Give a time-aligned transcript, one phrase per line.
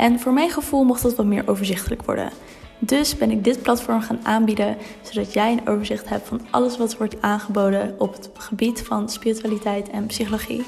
[0.00, 2.30] En voor mijn gevoel mocht dat wat meer overzichtelijk worden.
[2.78, 6.96] Dus ben ik dit platform gaan aanbieden, zodat jij een overzicht hebt van alles wat
[6.96, 10.62] wordt aangeboden op het gebied van spiritualiteit en psychologie.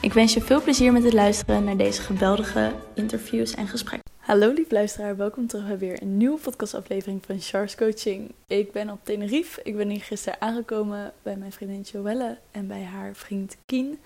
[0.00, 4.10] Ik wens je veel plezier met het luisteren naar deze geweldige interviews en gesprekken.
[4.18, 8.32] Hallo lief luisteraar, welkom terug bij weer een nieuwe podcastaflevering van Charles Coaching.
[8.46, 9.60] Ik ben op Tenerife.
[9.62, 13.98] Ik ben hier gisteren aangekomen bij mijn vriendin Joelle en bij haar vriend Kien.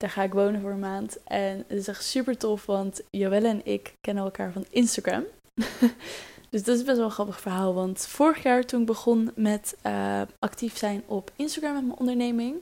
[0.00, 1.22] Daar ga ik wonen voor een maand.
[1.24, 5.24] En het is echt super tof, want Joelle en ik kennen elkaar van Instagram.
[6.50, 7.74] dus dat is best wel een grappig verhaal.
[7.74, 12.56] Want vorig jaar toen ik begon met uh, actief zijn op Instagram met mijn onderneming.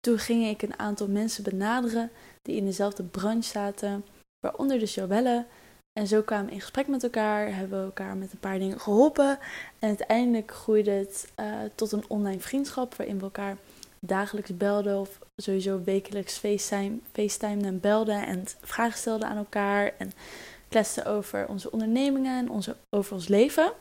[0.00, 2.10] Toen ging ik een aantal mensen benaderen
[2.42, 4.04] die in dezelfde branche zaten.
[4.40, 5.46] Waaronder dus Joelle.
[5.92, 8.80] En zo kwamen we in gesprek met elkaar, hebben we elkaar met een paar dingen
[8.80, 9.38] geholpen.
[9.78, 13.56] En uiteindelijk groeide het uh, tot een online vriendschap waarin we elkaar
[14.06, 20.12] dagelijks belden of sowieso wekelijks FaceTime, en belden en vragen stelden aan elkaar en
[20.68, 23.72] kletsten over onze ondernemingen en onze, over ons leven.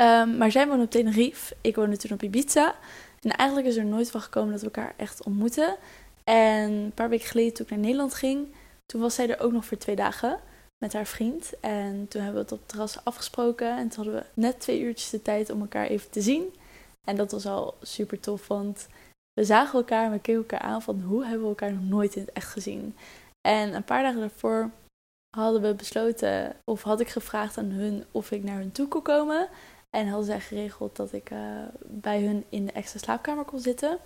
[0.00, 2.74] Um, maar zij woonde op Tenerife, ik woonde toen op Ibiza.
[3.20, 5.76] En eigenlijk is er nooit van gekomen dat we elkaar echt ontmoeten.
[6.24, 8.46] En een paar weken geleden toen ik naar Nederland ging,
[8.86, 10.38] toen was zij er ook nog voor twee dagen
[10.78, 11.52] met haar vriend.
[11.60, 13.76] En toen hebben we het op terras afgesproken.
[13.76, 16.54] En toen hadden we net twee uurtjes de tijd om elkaar even te zien.
[17.04, 18.88] En dat was al super tof, want
[19.38, 22.16] we zagen elkaar en we keken elkaar aan van hoe hebben we elkaar nog nooit
[22.16, 22.96] in het echt gezien.
[23.40, 24.70] En een paar dagen daarvoor
[25.36, 29.02] hadden we besloten, of had ik gevraagd aan hun of ik naar hun toe kon
[29.02, 29.48] komen.
[29.90, 31.38] En hadden zij geregeld dat ik uh,
[31.86, 33.98] bij hun in de extra slaapkamer kon zitten.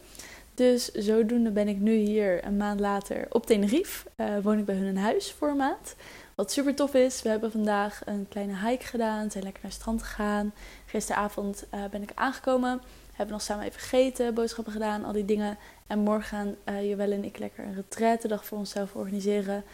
[0.55, 4.09] Dus zodoende ben ik nu hier een maand later op Tenerife.
[4.17, 5.95] Uh, woon ik bij hun in huis voor een maand.
[6.35, 9.31] Wat super tof is, we hebben vandaag een kleine hike gedaan.
[9.31, 10.55] Zijn lekker naar het strand gegaan.
[10.87, 12.81] Gisteravond uh, ben ik aangekomen.
[13.13, 15.59] Hebben nog samen even gegeten, boodschappen gedaan, al die dingen.
[15.87, 19.65] En morgen gaan uh, en ik lekker een retraite-dag voor onszelf organiseren.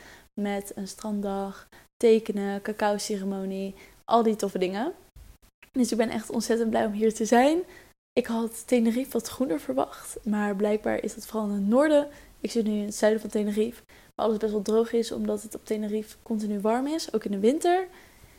[0.40, 4.92] Met een stranddag, tekenen, cacao-ceremonie, al die toffe dingen.
[5.72, 7.62] Dus ik ben echt ontzettend blij om hier te zijn.
[8.12, 12.08] Ik had Tenerife wat groener verwacht, maar blijkbaar is het vooral in het noorden.
[12.40, 13.82] Ik zit nu in het zuiden van Tenerife,
[14.14, 17.30] waar alles best wel droog is, omdat het op Tenerife continu warm is, ook in
[17.30, 17.86] de winter.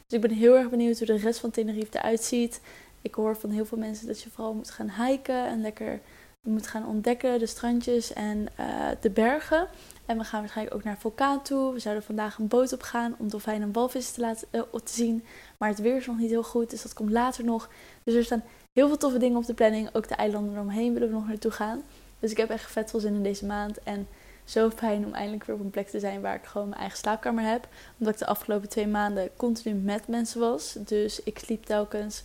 [0.07, 2.61] Dus ik ben heel erg benieuwd hoe de rest van Tenerife eruit ziet.
[3.01, 5.99] Ik hoor van heel veel mensen dat je vooral moet gaan hiken en lekker
[6.41, 9.67] moet gaan ontdekken de strandjes en uh, de bergen.
[10.05, 11.73] En we gaan waarschijnlijk ook naar vulkaan toe.
[11.73, 14.93] We zouden vandaag een boot op gaan om dolfijnen en walvissen te, laten, uh, te
[14.93, 15.23] zien.
[15.57, 17.69] Maar het weer is nog niet heel goed, dus dat komt later nog.
[18.03, 18.43] Dus er staan
[18.73, 19.89] heel veel toffe dingen op de planning.
[19.93, 21.81] Ook de eilanden eromheen willen we nog naartoe gaan.
[22.19, 23.83] Dus ik heb echt vet veel zin in deze maand.
[23.83, 24.07] En
[24.43, 26.97] zo fijn om eindelijk weer op een plek te zijn waar ik gewoon mijn eigen
[26.97, 27.67] slaapkamer heb.
[27.97, 30.77] Omdat ik de afgelopen twee maanden continu met mensen was.
[30.79, 32.23] Dus ik sliep telkens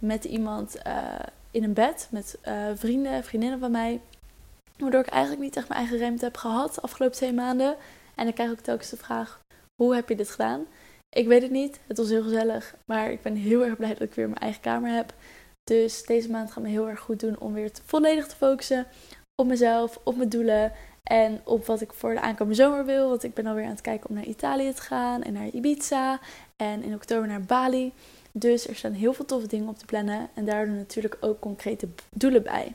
[0.00, 1.18] met iemand uh,
[1.50, 4.00] in een bed, met uh, vrienden, vriendinnen van mij.
[4.76, 7.76] Waardoor ik eigenlijk niet echt mijn eigen ruimte heb gehad de afgelopen twee maanden.
[8.14, 9.40] En ik krijg ook telkens de vraag:
[9.82, 10.66] hoe heb je dit gedaan?
[11.16, 11.80] Ik weet het niet.
[11.86, 12.74] Het was heel gezellig.
[12.84, 15.14] Maar ik ben heel erg blij dat ik weer mijn eigen kamer heb.
[15.64, 18.86] Dus deze maand gaat me heel erg goed doen om weer volledig te focussen
[19.34, 20.72] op mezelf, op mijn doelen.
[21.02, 23.08] En op wat ik voor de aankomende zomer wil.
[23.08, 26.20] Want ik ben alweer aan het kijken om naar Italië te gaan en naar Ibiza.
[26.56, 27.92] En in oktober naar Bali.
[28.32, 31.88] Dus er staan heel veel toffe dingen op te plannen en daardoor natuurlijk ook concrete
[32.10, 32.74] doelen bij.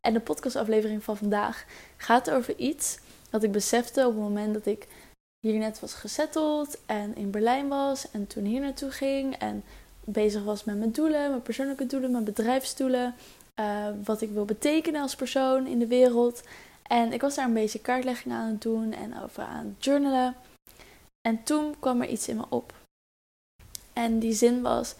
[0.00, 1.64] En de podcastaflevering van vandaag
[1.96, 2.98] gaat over iets
[3.30, 4.86] dat ik besefte op het moment dat ik
[5.40, 9.64] hier net was gesetteld en in Berlijn was en toen hier naartoe ging en
[10.04, 13.14] bezig was met mijn doelen, mijn persoonlijke doelen, mijn bedrijfsdoelen,
[13.60, 16.42] uh, wat ik wil betekenen als persoon in de wereld.
[16.82, 20.34] En ik was daar een beetje kaartlegging aan het doen en over aan het journalen.
[21.28, 22.83] En toen kwam er iets in me op.
[23.94, 24.94] En die zin was: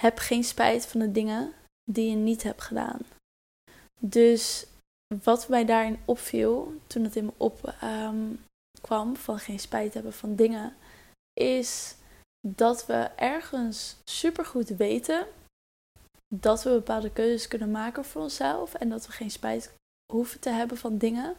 [0.00, 1.52] heb geen spijt van de dingen
[1.90, 3.00] die je niet hebt gedaan.
[4.00, 4.66] Dus
[5.22, 8.38] wat mij daarin opviel, toen het in me opkwam
[8.80, 10.76] ehm, van geen spijt hebben van dingen,
[11.32, 11.96] is
[12.46, 15.26] dat we ergens supergoed weten
[16.34, 19.72] dat we bepaalde keuzes kunnen maken voor onszelf en dat we geen spijt
[20.12, 21.36] hoeven te hebben van dingen.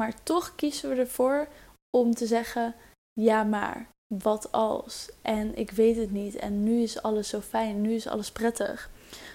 [0.00, 1.48] Maar toch kiezen we ervoor
[1.96, 2.74] om te zeggen:
[3.12, 5.08] ja, maar wat als?
[5.22, 6.36] En ik weet het niet.
[6.36, 7.80] En nu is alles zo fijn.
[7.80, 8.90] Nu is alles prettig.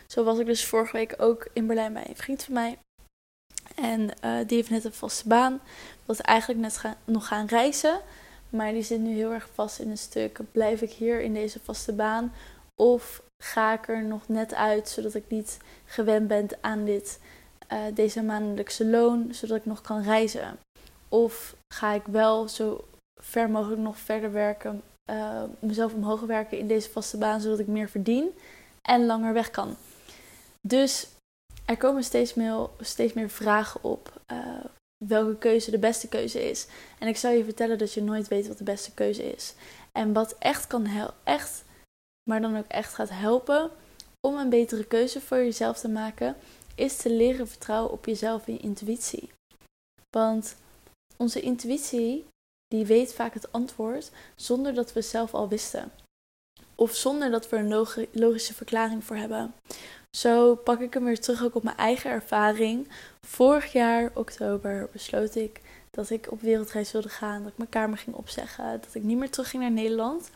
[0.08, 2.78] Zo was ik dus vorige week ook in Berlijn bij een vriend van mij.
[3.76, 5.60] En uh, die heeft net een vaste baan.
[6.06, 8.02] Was eigenlijk net gaan, nog gaan reizen.
[8.50, 10.40] maar die zit nu heel erg vast in een stuk.
[10.52, 12.34] Blijf ik hier in deze vaste baan
[12.76, 17.20] of ga ik er nog net uit zodat ik niet gewend ben aan dit,
[17.74, 20.58] uh, deze maandelijkse loon, zodat ik nog kan reizen?
[21.10, 22.86] Of ga ik wel zo
[23.26, 24.82] ver mogelijk nog verder werken,
[25.12, 28.30] uh, mezelf omhoog werken in deze vaste baan, zodat ik meer verdien
[28.82, 29.76] en langer weg kan?
[30.62, 31.08] Dus
[31.66, 34.66] er komen steeds meer, steeds meer vragen op uh,
[35.06, 36.68] welke keuze de beste keuze is.
[37.00, 39.54] En ik zal je vertellen dat je nooit weet wat de beste keuze is.
[39.92, 40.88] En wat echt kan
[41.24, 41.64] echt,
[42.30, 43.72] maar dan ook echt gaat helpen
[44.28, 46.36] om een betere keuze voor jezelf te maken,
[46.76, 49.30] is te leren vertrouwen op jezelf en je intuïtie.
[50.10, 50.56] Want
[51.18, 52.26] onze intuïtie,
[52.76, 55.92] die weet vaak het antwoord zonder dat we zelf al wisten.
[56.76, 59.54] Of zonder dat we een logische verklaring voor hebben.
[60.18, 62.88] Zo pak ik hem weer terug ook op mijn eigen ervaring.
[63.28, 65.62] Vorig jaar, oktober, besloot ik
[65.92, 67.44] dat ik op wereldreis wilde gaan.
[67.44, 68.82] Dat ik mijn kamer ging opzeggen.
[68.82, 70.30] Dat ik niet meer terug ging naar Nederland.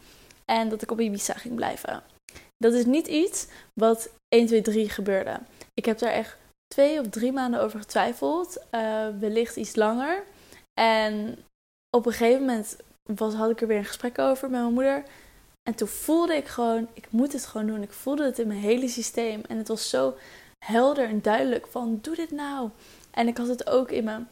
[0.45, 2.03] En dat ik op Ibiza ging blijven.
[2.57, 5.39] Dat is niet iets wat 1, 2, 3 gebeurde.
[5.73, 6.37] Ik heb daar echt
[6.67, 8.57] twee of drie maanden over getwijfeld.
[8.71, 10.23] Uh, wellicht iets langer.
[10.73, 11.37] En
[11.89, 15.03] op een gegeven moment was, had ik er weer een gesprek over met mijn moeder.
[15.69, 17.81] En toen voelde ik gewoon, ik moet het gewoon doen.
[17.81, 19.41] Ik voelde het in mijn hele systeem.
[19.47, 20.15] En het was zo
[20.65, 22.69] helder en duidelijk van, doe dit nou.
[23.11, 24.29] En ik had het ook in mijn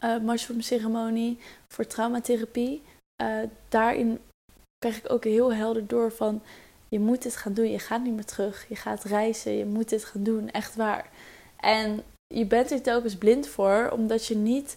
[0.00, 1.38] uh, mushroom ceremonie
[1.68, 2.82] voor traumatherapie.
[3.22, 4.20] Uh, daarin
[4.78, 6.42] kreeg ik ook heel helder door van,
[6.88, 7.70] je moet dit gaan doen.
[7.70, 8.66] Je gaat niet meer terug.
[8.68, 9.52] Je gaat reizen.
[9.52, 10.50] Je moet dit gaan doen.
[10.50, 11.10] Echt waar.
[11.56, 12.02] En
[12.34, 14.76] je bent er telkens blind voor, omdat je niet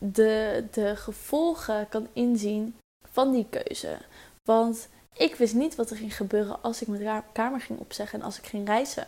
[0.00, 2.76] de, de gevolgen kan inzien
[3.10, 3.98] van die keuze.
[4.44, 8.24] Want ik wist niet wat er ging gebeuren als ik mijn kamer ging opzeggen en
[8.24, 9.06] als ik ging reizen.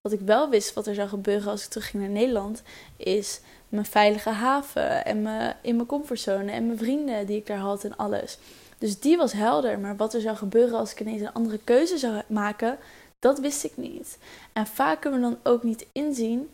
[0.00, 2.62] Wat ik wel wist wat er zou gebeuren als ik terug ging naar Nederland,
[2.96, 7.58] is mijn veilige haven en mijn, in mijn comfortzone en mijn vrienden die ik daar
[7.58, 8.38] had en alles.
[8.78, 11.98] Dus die was helder, maar wat er zou gebeuren als ik ineens een andere keuze
[11.98, 12.78] zou maken,
[13.18, 14.18] dat wist ik niet.
[14.52, 16.50] En vaak kunnen we dan ook niet inzien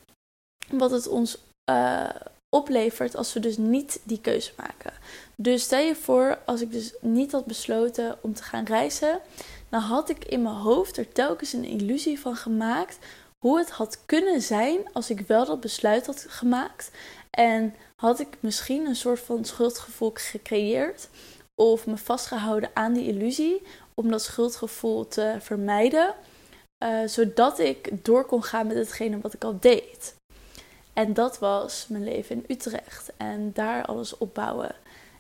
[0.71, 1.39] wat het ons
[1.71, 2.09] uh,
[2.55, 4.93] oplevert als we dus niet die keuze maken.
[5.37, 9.21] Dus stel je voor, als ik dus niet had besloten om te gaan reizen,
[9.69, 12.99] dan had ik in mijn hoofd er telkens een illusie van gemaakt
[13.39, 16.91] hoe het had kunnen zijn als ik wel dat besluit had gemaakt.
[17.31, 21.09] En had ik misschien een soort van schuldgevoel gecreëerd
[21.55, 23.63] of me vastgehouden aan die illusie
[23.95, 26.15] om dat schuldgevoel te vermijden,
[26.85, 30.15] uh, zodat ik door kon gaan met hetgene wat ik al deed.
[30.95, 34.75] En dat was mijn leven in Utrecht en daar alles opbouwen.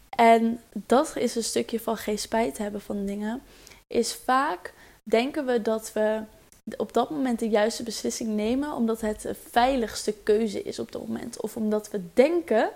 [0.08, 3.42] En dat is een stukje van geen spijt hebben van dingen.
[3.86, 6.20] Is vaak denken we dat we
[6.76, 11.06] op dat moment de juiste beslissing nemen omdat het de veiligste keuze is op dat
[11.06, 11.40] moment.
[11.40, 12.70] Of omdat we denken,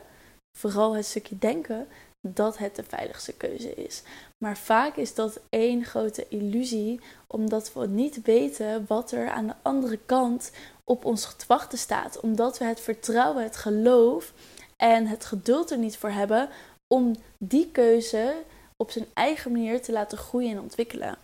[0.53, 1.87] vooral het stukje denken,
[2.21, 4.03] dat het de veiligste keuze is.
[4.39, 9.55] Maar vaak is dat één grote illusie, omdat we niet weten wat er aan de
[9.63, 10.51] andere kant
[10.89, 11.35] op ons
[11.69, 12.21] te staat.
[12.21, 14.33] Omdat we het vertrouwen, het geloof
[14.77, 16.49] en het geduld er niet voor hebben
[16.95, 18.35] om die keuze
[18.77, 21.17] op zijn eigen manier te laten groeien en ontwikkelen.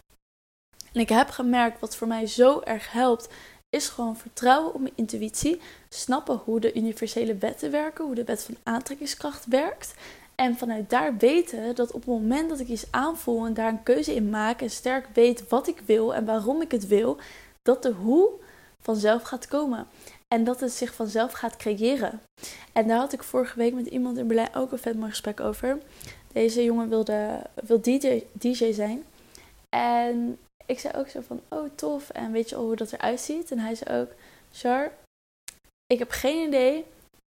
[0.93, 3.29] En ik heb gemerkt wat voor mij zo erg helpt,
[3.71, 8.43] is gewoon vertrouwen op mijn intuïtie, snappen hoe de universele wetten werken, hoe de wet
[8.43, 9.95] van aantrekkingskracht werkt.
[10.35, 13.83] En vanuit daar weten dat op het moment dat ik iets aanvoel en daar een
[13.83, 17.17] keuze in maak en sterk weet wat ik wil en waarom ik het wil,
[17.63, 18.31] dat de hoe
[18.85, 19.87] vanzelf gaat komen.
[20.35, 22.21] En dat het zich vanzelf gaat creëren.
[22.73, 25.41] En daar had ik vorige week met iemand in Berlijn ook een vet mooi gesprek
[25.41, 25.79] over.
[26.33, 29.05] Deze jongen wilde, wil DJ, DJ zijn.
[29.77, 32.11] En ik zei ook zo van, oh tof.
[32.11, 33.51] En weet je al hoe dat eruit ziet?
[33.51, 34.11] En hij zei ook,
[34.53, 34.93] Char,
[35.87, 36.85] ik heb geen idee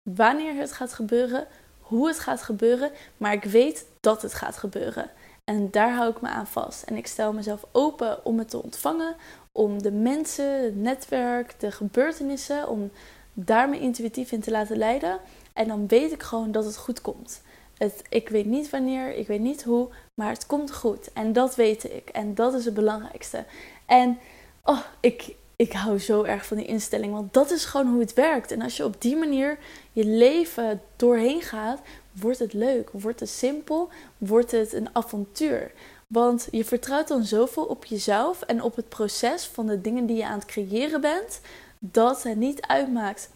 [0.09, 1.47] wanneer het gaat gebeuren,
[1.79, 2.91] hoe het gaat gebeuren.
[3.17, 5.11] Maar ik weet dat het gaat gebeuren.
[5.51, 6.83] En daar hou ik me aan vast.
[6.83, 9.15] En ik stel mezelf open om het te ontvangen,
[9.55, 12.91] om de mensen, het netwerk, de gebeurtenissen, om
[13.33, 15.19] daar me intuïtief in te laten leiden.
[15.53, 17.41] En dan weet ik gewoon dat het goed komt.
[17.77, 21.13] Het, ik weet niet wanneer, ik weet niet hoe, maar het komt goed.
[21.13, 22.09] En dat weet ik.
[22.09, 23.45] En dat is het belangrijkste.
[23.85, 24.17] En
[24.63, 28.13] oh, ik, ik hou zo erg van die instelling, want dat is gewoon hoe het
[28.13, 28.51] werkt.
[28.51, 29.57] En als je op die manier
[29.91, 31.79] je leven doorheen gaat,
[32.11, 35.71] wordt het leuk, wordt het simpel, wordt het een avontuur.
[36.07, 40.17] Want je vertrouwt dan zoveel op jezelf en op het proces van de dingen die
[40.17, 41.41] je aan het creëren bent,
[41.79, 43.29] dat het niet uitmaakt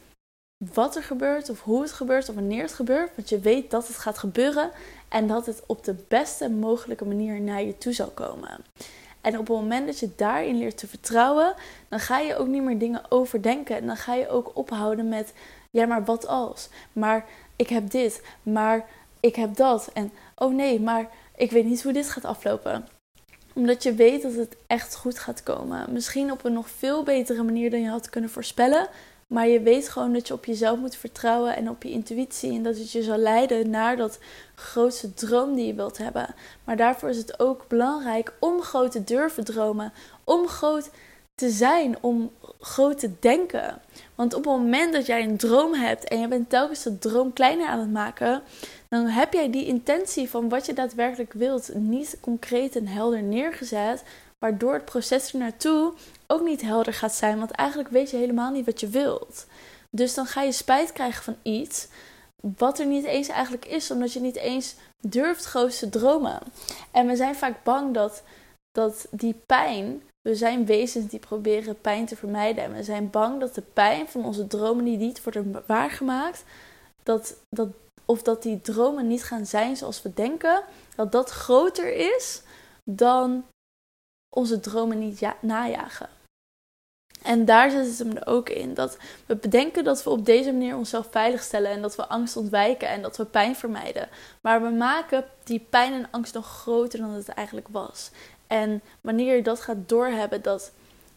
[0.74, 3.16] wat er gebeurt of hoe het gebeurt of wanneer het gebeurt.
[3.16, 4.72] Want je weet dat het gaat gebeuren
[5.10, 8.50] en dat het op de beste mogelijke manier naar je toe zal komen.
[9.22, 11.54] En op het moment dat je daarin leert te vertrouwen,
[11.88, 13.76] dan ga je ook niet meer dingen overdenken.
[13.76, 15.34] En dan ga je ook ophouden met,
[15.72, 16.70] ja, maar wat als?
[16.94, 18.86] Maar ik heb dit, maar
[19.20, 19.90] ik heb dat.
[19.94, 22.88] En oh nee, maar ik weet niet hoe dit gaat aflopen.
[23.53, 25.93] Omdat je weet dat het echt goed gaat komen.
[25.93, 28.88] Misschien op een nog veel betere manier dan je had kunnen voorspellen.
[29.27, 32.51] Maar je weet gewoon dat je op jezelf moet vertrouwen en op je intuïtie.
[32.51, 34.19] En dat het je zal leiden naar dat
[34.55, 36.36] grootste droom die je wilt hebben.
[36.63, 39.93] Maar daarvoor is het ook belangrijk om groot te durven dromen.
[40.24, 40.89] Om groot
[41.36, 43.81] te zijn, om groot te denken.
[44.15, 47.34] Want op het moment dat jij een droom hebt en je bent telkens de droom
[47.34, 48.41] kleiner aan het maken,
[48.89, 54.03] dan heb jij die intentie van wat je daadwerkelijk wilt niet concreet en helder neergezet.
[54.39, 55.93] Waardoor het proces er naartoe
[56.27, 57.39] ook niet helder gaat zijn.
[57.39, 59.46] Want eigenlijk weet je helemaal niet wat je wilt.
[59.91, 61.88] Dus dan ga je spijt krijgen van iets
[62.58, 66.39] wat er niet eens eigenlijk is, omdat je niet eens durft groot te dromen.
[66.91, 68.24] En we zijn vaak bang dat,
[68.72, 70.01] dat die pijn.
[70.22, 72.63] We zijn wezens die proberen pijn te vermijden.
[72.63, 76.43] En we zijn bang dat de pijn van onze dromen die niet worden waargemaakt,
[77.03, 77.67] dat, dat,
[78.10, 80.63] of dat die dromen niet gaan zijn zoals we denken,
[80.96, 82.42] dat dat groter is
[82.84, 83.46] dan
[84.36, 86.10] onze dromen niet ja najagen.
[87.22, 88.74] En daar zit het hem ook in.
[88.74, 92.38] Dat we bedenken dat we op deze manier onszelf veilig stellen en dat we angst
[92.38, 94.10] ontwijken en dat we pijn vermijden.
[94.42, 98.12] Maar we maken die pijn en angst nog groter dan het eigenlijk was.
[98.48, 100.72] En wanneer je dat gaat doorhebben, dat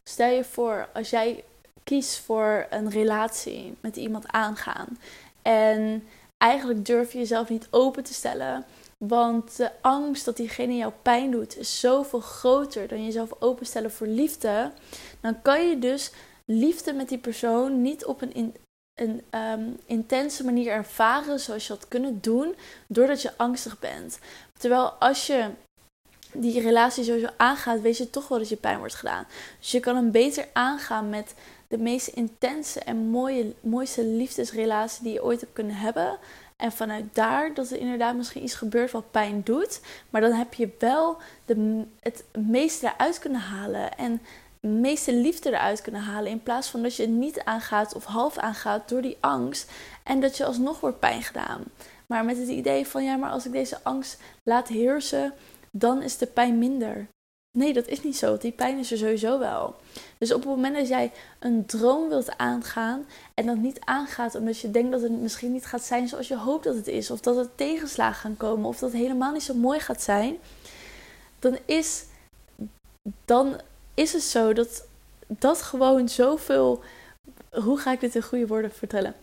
[0.09, 1.45] stel je voor, als jij
[1.85, 4.99] kiest voor een relatie met iemand aangaan
[5.43, 6.07] en
[6.43, 8.65] eigenlijk durf je jezelf niet open te stellen
[9.09, 14.07] want de angst dat diegene jou pijn doet is zoveel groter dan jezelf openstellen voor
[14.07, 14.71] liefde.
[15.21, 16.13] Dan kan je dus
[16.45, 18.55] liefde met die persoon niet op een,
[18.95, 22.55] een ehm, intense manier ervaren zoals je had kunnen doen,
[22.87, 24.19] doordat je angstig bent.
[24.59, 25.51] Terwijl als je
[26.33, 29.27] die relatie sowieso aangaat, weet je toch wel dat je pijn wordt gedaan.
[29.59, 31.35] Dus je kan hem beter aangaan met
[31.73, 36.19] de meest intense en mooie, mooiste liefdesrelatie die je ooit hebt kunnen hebben.
[36.57, 39.81] En vanuit daar dat er inderdaad misschien iets gebeurt wat pijn doet.
[40.11, 43.97] Maar dan heb je wel de, het meeste eruit kunnen halen.
[43.97, 44.21] En
[44.61, 46.31] de meeste liefde eruit kunnen halen.
[46.31, 49.71] In plaats van dat je het niet aangaat of half aangaat door die angst.
[50.03, 51.63] En dat je alsnog wordt pijn gedaan.
[52.07, 55.33] Maar met het idee van ja, maar als ik deze angst laat heersen,
[55.71, 57.09] dan is de pijn minder.
[57.59, 58.37] Nee, dat is niet zo.
[58.37, 59.77] Die pijn is er sowieso wel.
[60.23, 64.59] Dus op het moment dat jij een droom wilt aangaan en dat niet aangaat omdat
[64.59, 67.21] je denkt dat het misschien niet gaat zijn zoals je hoopt dat het is, of
[67.21, 70.37] dat er tegenslagen gaan komen, of dat het helemaal niet zo mooi gaat zijn,
[71.39, 72.05] dan is,
[73.25, 73.61] dan
[73.95, 74.85] is het zo dat
[75.27, 76.83] dat gewoon zoveel.
[77.51, 79.15] Hoe ga ik dit in goede woorden vertellen?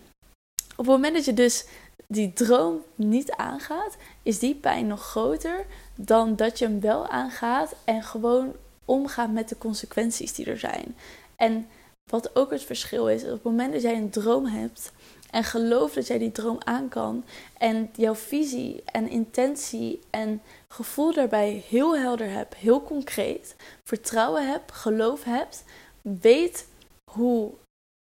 [0.72, 1.65] Op het moment dat je dus
[2.08, 5.65] die droom niet aangaat, is die pijn nog groter
[5.96, 8.56] dan dat je hem wel aangaat en gewoon
[8.89, 10.96] omgaat met de consequenties die er zijn.
[11.36, 11.67] En
[12.12, 14.91] wat ook het verschil is, op het moment dat jij een droom hebt
[15.31, 17.24] en gelooft dat jij die droom aan kan
[17.58, 24.72] en jouw visie en intentie en gevoel daarbij heel helder hebt, heel concreet, vertrouwen hebt,
[24.72, 25.63] geloof hebt,
[26.01, 26.67] weet
[27.12, 27.51] hoe,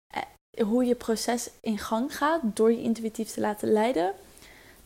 [0.08, 4.14] eh, hoe je proces in gang gaat door je intuïtief te laten leiden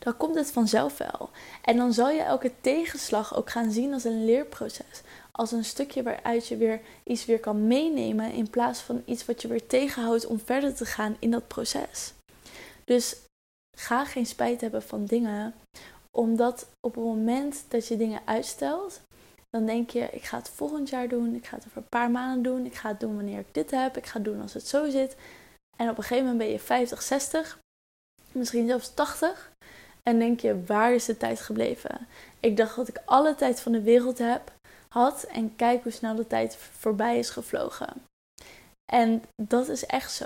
[0.06, 1.30] dan komt het vanzelf wel.
[1.62, 5.02] En dan zal je elke tegenslag ook gaan zien als een leerproces.
[5.36, 9.42] Als een stukje waaruit je weer iets weer kan meenemen in plaats van iets wat
[9.42, 12.12] je weer tegenhoudt om verder te gaan in dat proces.
[12.84, 13.16] Dus
[13.78, 15.54] ga geen spijt hebben van dingen,
[16.10, 19.00] omdat op het moment dat je dingen uitstelt,
[19.50, 22.10] dan denk je: ik ga het volgend jaar doen, ik ga het over een paar
[22.10, 24.54] maanden doen, ik ga het doen wanneer ik dit heb, ik ga het doen als
[24.54, 25.16] het zo zit.
[25.76, 27.58] En op een gegeven moment ben je 50, 60,
[28.32, 29.52] misschien zelfs 80.
[30.02, 32.06] En denk je, waar is de tijd gebleven?
[32.40, 34.52] Ik dacht dat ik alle tijd van de wereld heb,
[35.28, 37.88] En kijk hoe snel de tijd voorbij is gevlogen.
[38.92, 40.24] En dat is echt zo.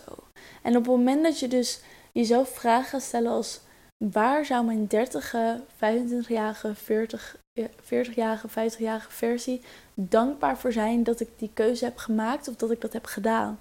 [0.63, 1.81] En op het moment dat je dus
[2.13, 3.61] jezelf vragen gaat stellen als...
[4.05, 7.37] Waar zou mijn 30-jarige, 25-jarige, 40,
[7.85, 9.63] 40-jarige, 50-jarige versie
[9.95, 13.61] dankbaar voor zijn dat ik die keuze heb gemaakt of dat ik dat heb gedaan?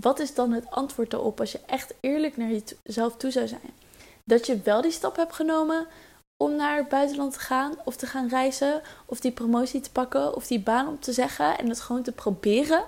[0.00, 2.50] Wat is dan het antwoord daarop als je echt eerlijk naar
[2.82, 3.72] jezelf toe zou zijn?
[4.28, 5.86] dat je wel die stap hebt genomen
[6.44, 10.34] om naar het buitenland te gaan of te gaan reizen of die promotie te pakken
[10.34, 12.84] of die baan op te zeggen en het gewoon te proberen.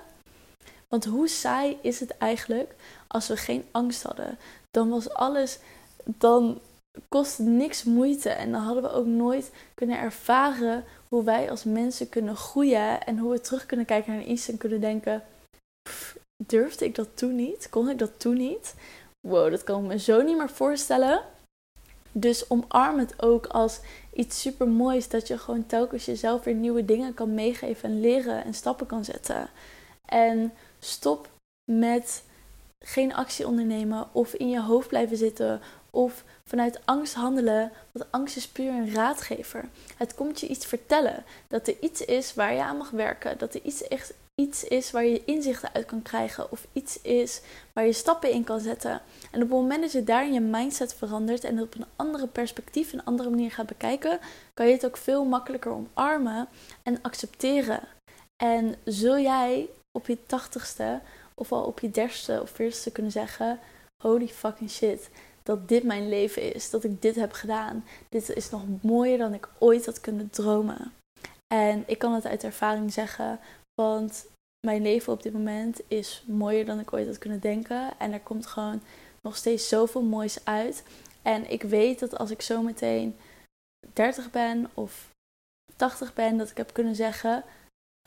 [0.88, 2.74] Want hoe saai is het eigenlijk
[3.06, 4.38] als we geen angst hadden?
[4.70, 5.58] Dan was alles,
[6.04, 6.60] dan
[7.08, 12.08] kostte niks moeite en dan hadden we ook nooit kunnen ervaren hoe wij als mensen
[12.08, 15.22] kunnen groeien en hoe we terug kunnen kijken naar iets en kunnen denken:
[16.46, 17.68] durfde ik dat toen niet?
[17.70, 18.74] Kon ik dat toen niet?
[19.20, 21.22] wow, dat kan ik me zo niet meer voorstellen.
[22.12, 23.80] Dus omarm het ook als
[24.12, 25.08] iets super moois.
[25.08, 29.04] Dat je gewoon telkens jezelf weer nieuwe dingen kan meegeven en leren en stappen kan
[29.04, 29.50] zetten.
[30.04, 31.28] En stop
[31.64, 32.22] met
[32.84, 38.36] geen actie ondernemen of in je hoofd blijven zitten of vanuit angst handelen, want angst
[38.36, 39.68] is puur een raadgever.
[39.96, 41.24] Het komt je iets vertellen.
[41.48, 43.38] Dat er iets is waar je aan mag werken.
[43.38, 46.50] Dat er iets, echt, iets is waar je inzichten uit kan krijgen.
[46.50, 47.40] Of iets is
[47.72, 49.02] waar je stappen in kan zetten.
[49.30, 52.26] En op het moment dat je daarin je mindset verandert en het op een andere
[52.26, 54.18] perspectief, een andere manier gaat bekijken,
[54.54, 56.48] kan je het ook veel makkelijker omarmen
[56.82, 57.80] en accepteren.
[58.42, 59.68] En zul jij
[59.98, 61.00] op je tachtigste
[61.34, 63.58] of al op je derste of veertigste kunnen zeggen:
[64.02, 65.10] Holy fucking shit,
[65.42, 67.84] dat dit mijn leven is, dat ik dit heb gedaan.
[68.08, 70.92] Dit is nog mooier dan ik ooit had kunnen dromen.
[71.54, 73.38] En ik kan het uit ervaring zeggen,
[73.80, 74.26] want
[74.66, 77.98] mijn leven op dit moment is mooier dan ik ooit had kunnen denken.
[77.98, 78.82] En er komt gewoon
[79.22, 80.84] nog steeds zoveel moois uit.
[81.22, 83.16] En ik weet dat als ik zo meteen
[83.92, 85.08] 30 ben of
[85.76, 87.44] 80 ben, dat ik heb kunnen zeggen: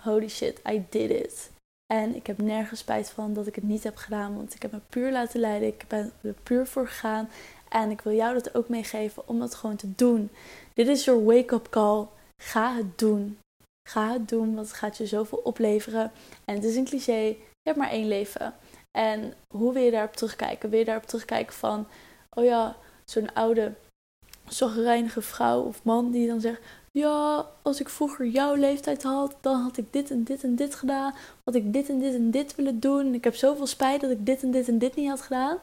[0.03, 1.51] Holy shit, I did it.
[1.93, 4.71] En ik heb nergens spijt van dat ik het niet heb gedaan, want ik heb
[4.71, 5.67] me puur laten leiden.
[5.67, 7.29] Ik ben er puur voor gegaan.
[7.69, 10.29] En ik wil jou dat ook meegeven om dat gewoon te doen.
[10.73, 12.07] Dit is your wake-up call.
[12.41, 13.37] Ga het doen.
[13.89, 16.11] Ga het doen, want het gaat je zoveel opleveren.
[16.45, 18.53] En het is een cliché, je hebt maar één leven.
[18.91, 20.69] En hoe wil je daarop terugkijken?
[20.69, 21.87] Wil je daarop terugkijken van,
[22.33, 22.75] oh ja,
[23.05, 23.73] zo'n oude,
[24.47, 26.61] zorgreinige vrouw of man die dan zegt,
[26.91, 30.75] ja, als ik vroeger jouw leeftijd had, dan had ik dit en dit en dit
[30.75, 31.13] gedaan.
[31.43, 33.13] Had ik dit en dit en dit willen doen.
[33.13, 35.57] Ik heb zoveel spijt dat ik dit en dit en dit niet had gedaan.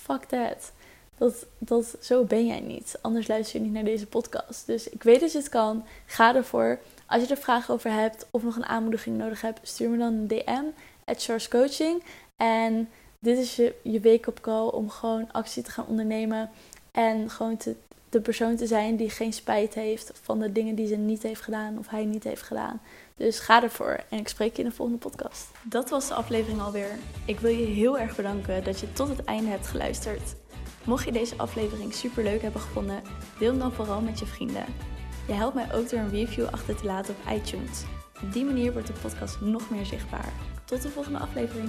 [0.00, 0.72] Fuck that.
[1.18, 2.98] Dat, dat, zo ben jij niet.
[3.00, 4.66] Anders luister je niet naar deze podcast.
[4.66, 5.84] Dus ik weet dat je het kan.
[6.06, 6.78] Ga ervoor.
[7.10, 10.12] Als je er vragen over hebt of nog een aanmoediging nodig hebt, stuur me dan
[10.12, 10.64] een DM.
[11.04, 12.02] At Coaching.
[12.36, 12.88] En
[13.18, 16.50] dit is je, je wake-up call om gewoon actie te gaan ondernemen.
[16.90, 17.58] En gewoon
[18.10, 21.40] de persoon te zijn die geen spijt heeft van de dingen die ze niet heeft
[21.40, 22.80] gedaan of hij niet heeft gedaan.
[23.16, 25.48] Dus ga ervoor en ik spreek je in de volgende podcast.
[25.62, 26.98] Dat was de aflevering alweer.
[27.24, 30.34] Ik wil je heel erg bedanken dat je tot het einde hebt geluisterd.
[30.84, 33.02] Mocht je deze aflevering super leuk hebben gevonden,
[33.38, 34.64] deel hem dan vooral met je vrienden.
[35.30, 37.84] Je helpt mij ook door een review achter te laten op iTunes.
[38.22, 40.32] Op die manier wordt de podcast nog meer zichtbaar.
[40.64, 41.68] Tot de volgende aflevering.